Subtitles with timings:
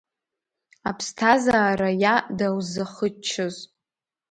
[0.89, 3.55] Аԥсҭазаара иа даузахыччоз…